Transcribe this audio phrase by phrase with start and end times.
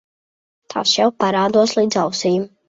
[0.73, 2.51] Tas jau parādos līdz ausīm.